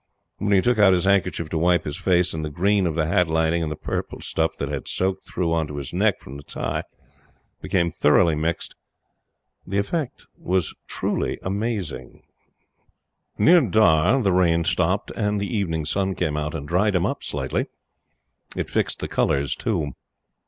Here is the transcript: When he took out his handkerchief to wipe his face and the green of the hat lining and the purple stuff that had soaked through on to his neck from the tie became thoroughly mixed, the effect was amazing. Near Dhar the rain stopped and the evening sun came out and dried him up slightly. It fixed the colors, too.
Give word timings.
When 0.39 0.51
he 0.51 0.61
took 0.61 0.79
out 0.79 0.93
his 0.93 1.05
handkerchief 1.05 1.47
to 1.49 1.59
wipe 1.59 1.83
his 1.85 1.95
face 1.97 2.33
and 2.33 2.43
the 2.43 2.49
green 2.49 2.87
of 2.87 2.95
the 2.95 3.05
hat 3.05 3.27
lining 3.27 3.61
and 3.61 3.71
the 3.71 3.75
purple 3.75 4.19
stuff 4.19 4.57
that 4.57 4.67
had 4.67 4.87
soaked 4.87 5.27
through 5.27 5.53
on 5.53 5.67
to 5.67 5.77
his 5.77 5.93
neck 5.93 6.19
from 6.19 6.37
the 6.37 6.43
tie 6.43 6.85
became 7.61 7.91
thoroughly 7.91 8.33
mixed, 8.33 8.73
the 9.67 9.77
effect 9.77 10.25
was 10.35 10.73
amazing. 11.43 12.23
Near 13.37 13.61
Dhar 13.61 14.23
the 14.23 14.33
rain 14.33 14.63
stopped 14.63 15.11
and 15.15 15.39
the 15.39 15.55
evening 15.55 15.85
sun 15.85 16.15
came 16.15 16.35
out 16.35 16.55
and 16.55 16.67
dried 16.67 16.95
him 16.95 17.05
up 17.05 17.21
slightly. 17.23 17.67
It 18.55 18.71
fixed 18.71 19.01
the 19.01 19.07
colors, 19.07 19.55
too. 19.55 19.91